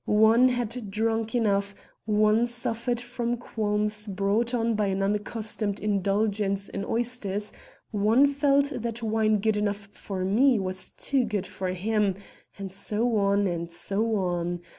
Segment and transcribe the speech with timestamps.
[0.05, 6.83] One had drunk enough; one suffered from qualms brought on by an unaccustomed indulgence in
[6.85, 7.53] oysters;
[7.91, 12.15] one felt that wine good enough for me was too good for him,
[12.57, 14.61] and so on and so on.